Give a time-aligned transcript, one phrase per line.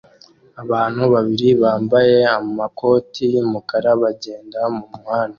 [0.63, 5.29] Abantu babiri bambaye amakoti yumukara bagenda mumuhanda